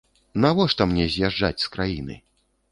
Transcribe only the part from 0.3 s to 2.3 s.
Навошта мне з'язджаць з краіны?